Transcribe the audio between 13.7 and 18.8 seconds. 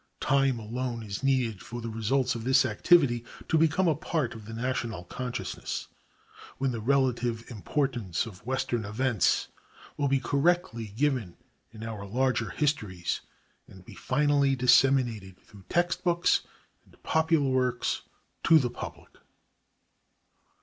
be finally disseminated through text books and popular works to the